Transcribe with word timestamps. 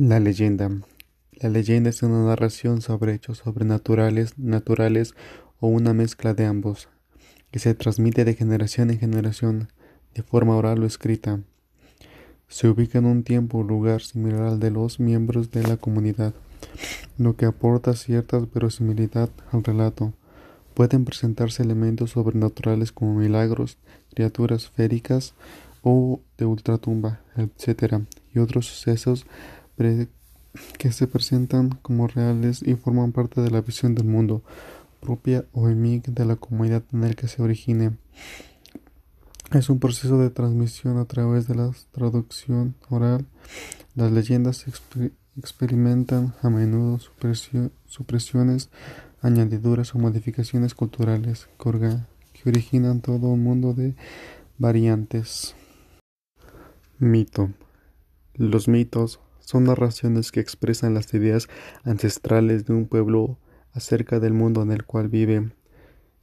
La 0.00 0.20
leyenda. 0.20 0.70
La 1.32 1.48
leyenda 1.48 1.90
es 1.90 2.04
una 2.04 2.24
narración 2.24 2.82
sobre 2.82 3.14
hechos 3.14 3.38
sobrenaturales, 3.38 4.38
naturales 4.38 5.16
o 5.58 5.66
una 5.66 5.92
mezcla 5.92 6.34
de 6.34 6.46
ambos, 6.46 6.88
que 7.50 7.58
se 7.58 7.74
transmite 7.74 8.24
de 8.24 8.34
generación 8.34 8.92
en 8.92 9.00
generación, 9.00 9.70
de 10.14 10.22
forma 10.22 10.54
oral 10.54 10.84
o 10.84 10.86
escrita. 10.86 11.40
Se 12.46 12.68
ubica 12.68 12.98
en 12.98 13.06
un 13.06 13.24
tiempo 13.24 13.58
o 13.58 13.64
lugar 13.64 14.00
similar 14.00 14.42
al 14.42 14.60
de 14.60 14.70
los 14.70 15.00
miembros 15.00 15.50
de 15.50 15.64
la 15.64 15.76
comunidad, 15.76 16.32
lo 17.16 17.34
que 17.34 17.46
aporta 17.46 17.96
cierta 17.96 18.38
verosimilidad 18.38 19.30
al 19.50 19.64
relato. 19.64 20.12
Pueden 20.74 21.04
presentarse 21.04 21.64
elementos 21.64 22.10
sobrenaturales 22.10 22.92
como 22.92 23.14
milagros, 23.14 23.78
criaturas 24.14 24.68
féricas 24.68 25.34
o 25.82 26.20
de 26.36 26.44
ultratumba, 26.44 27.20
etc., 27.36 28.04
y 28.32 28.38
otros 28.38 28.66
sucesos 28.66 29.26
que 30.78 30.92
se 30.92 31.06
presentan 31.06 31.70
como 31.82 32.08
reales 32.08 32.62
y 32.62 32.74
forman 32.74 33.12
parte 33.12 33.40
de 33.40 33.50
la 33.50 33.60
visión 33.60 33.94
del 33.94 34.06
mundo 34.06 34.42
propia 35.00 35.44
o 35.52 35.68
emig 35.68 36.02
de 36.02 36.24
la 36.24 36.36
comunidad 36.36 36.82
en 36.92 37.04
el 37.04 37.16
que 37.16 37.28
se 37.28 37.42
origine. 37.42 37.92
Es 39.52 39.70
un 39.70 39.78
proceso 39.78 40.18
de 40.18 40.30
transmisión 40.30 40.98
a 40.98 41.06
través 41.06 41.48
de 41.48 41.54
la 41.54 41.70
traducción 41.92 42.74
oral. 42.90 43.24
Las 43.94 44.12
leyendas 44.12 44.66
experimentan 45.36 46.34
a 46.42 46.50
menudo 46.50 46.98
supresiones, 47.86 48.68
añadiduras 49.22 49.94
o 49.94 49.98
modificaciones 49.98 50.74
culturales 50.74 51.48
que 51.58 52.48
originan 52.48 53.00
todo 53.00 53.28
un 53.28 53.42
mundo 53.42 53.72
de 53.72 53.94
variantes. 54.58 55.54
Mito. 56.98 57.50
Los 58.38 58.68
mitos 58.68 59.18
son 59.40 59.64
narraciones 59.64 60.30
que 60.30 60.38
expresan 60.38 60.94
las 60.94 61.12
ideas 61.12 61.48
ancestrales 61.82 62.66
de 62.66 62.72
un 62.72 62.86
pueblo 62.86 63.36
acerca 63.72 64.20
del 64.20 64.32
mundo 64.32 64.62
en 64.62 64.70
el 64.70 64.84
cual 64.84 65.08
vive. 65.08 65.50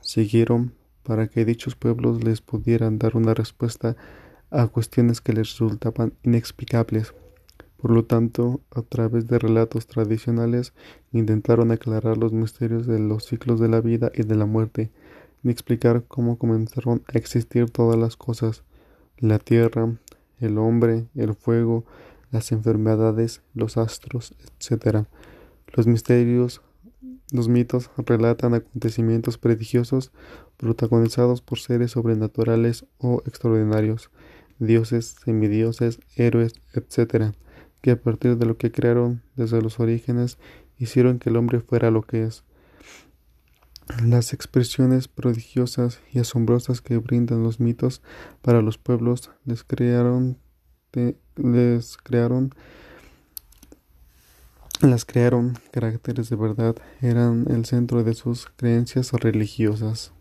Siguieron 0.00 0.74
para 1.04 1.28
que 1.28 1.44
dichos 1.44 1.76
pueblos 1.76 2.24
les 2.24 2.40
pudieran 2.40 2.98
dar 2.98 3.16
una 3.16 3.32
respuesta 3.32 3.96
a 4.50 4.66
cuestiones 4.66 5.20
que 5.20 5.34
les 5.34 5.50
resultaban 5.50 6.12
inexplicables. 6.24 7.14
Por 7.76 7.92
lo 7.92 8.04
tanto, 8.04 8.60
a 8.74 8.82
través 8.82 9.28
de 9.28 9.38
relatos 9.38 9.86
tradicionales 9.86 10.74
intentaron 11.12 11.70
aclarar 11.70 12.18
los 12.18 12.32
misterios 12.32 12.88
de 12.88 12.98
los 12.98 13.24
ciclos 13.24 13.60
de 13.60 13.68
la 13.68 13.80
vida 13.80 14.10
y 14.16 14.24
de 14.24 14.34
la 14.34 14.46
muerte, 14.46 14.90
y 15.44 15.50
explicar 15.50 16.02
cómo 16.08 16.38
comenzaron 16.38 17.04
a 17.06 17.16
existir 17.16 17.70
todas 17.70 17.96
las 17.96 18.16
cosas, 18.16 18.64
la 19.16 19.38
tierra, 19.38 19.94
el 20.40 20.58
hombre, 20.58 21.06
el 21.14 21.34
fuego, 21.34 21.84
las 22.30 22.52
enfermedades, 22.52 23.42
los 23.54 23.76
astros, 23.76 24.34
etc. 24.58 25.06
Los 25.74 25.86
misterios, 25.86 26.62
los 27.32 27.48
mitos 27.48 27.90
relatan 27.96 28.54
acontecimientos 28.54 29.38
prodigiosos 29.38 30.12
protagonizados 30.56 31.40
por 31.40 31.58
seres 31.58 31.92
sobrenaturales 31.92 32.86
o 32.98 33.22
extraordinarios, 33.26 34.10
dioses, 34.58 35.16
semidioses, 35.24 36.00
héroes, 36.16 36.54
etc., 36.74 37.34
que 37.80 37.92
a 37.92 37.96
partir 38.00 38.36
de 38.36 38.46
lo 38.46 38.58
que 38.58 38.70
crearon 38.70 39.22
desde 39.36 39.62
los 39.62 39.80
orígenes 39.80 40.38
hicieron 40.76 41.18
que 41.18 41.30
el 41.30 41.36
hombre 41.36 41.60
fuera 41.60 41.90
lo 41.90 42.02
que 42.02 42.24
es. 42.24 42.44
Las 44.04 44.32
expresiones 44.32 45.08
prodigiosas 45.08 46.00
y 46.12 46.20
asombrosas 46.20 46.80
que 46.80 46.96
brindan 46.98 47.42
los 47.42 47.60
mitos 47.60 48.02
para 48.42 48.62
los 48.62 48.78
pueblos 48.78 49.30
les 49.44 49.64
crearon 49.64 50.38
les 51.36 51.96
crearon 51.96 52.54
las 54.80 55.04
crearon 55.04 55.58
caracteres 55.72 56.30
de 56.30 56.36
verdad, 56.36 56.74
eran 57.02 57.44
el 57.50 57.66
centro 57.66 58.02
de 58.02 58.14
sus 58.14 58.46
creencias 58.56 59.12
religiosas. 59.12 60.12